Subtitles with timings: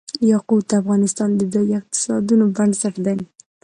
[0.31, 3.17] یاقوت د افغانستان د ځایي اقتصادونو بنسټ دی.